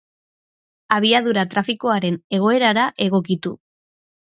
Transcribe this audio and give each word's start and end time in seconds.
Abiadura 0.97 1.43
trafikoaren 1.51 2.19
egoerara 2.39 2.89
egokitu. 3.09 3.57